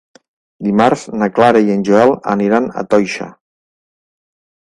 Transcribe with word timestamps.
Dimarts 0.67 1.03
na 1.23 1.27
Clara 1.35 1.61
i 1.67 1.75
en 1.75 1.83
Joel 1.89 2.15
aniran 2.33 2.71
a 2.81 2.85
Toixa. 2.95 3.27